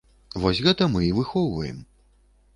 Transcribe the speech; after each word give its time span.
Вось 0.45 0.61
гэта 0.67 0.87
мы 0.95 1.03
і 1.09 1.13
выхоўваем. 1.19 1.77